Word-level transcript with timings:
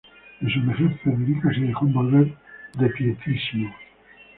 En 0.41 0.49
su 0.49 0.59
vejez, 0.65 0.99
Federico 1.03 1.47
se 1.53 1.59
dejó 1.59 1.85
envolver 1.85 2.33
de 2.75 2.89
pietismo. 2.89 3.71